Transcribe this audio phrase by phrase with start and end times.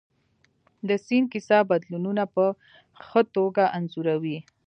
[0.87, 2.45] د سیند کیسه بدلونونه په
[3.07, 4.37] ښه توګه انځوروي.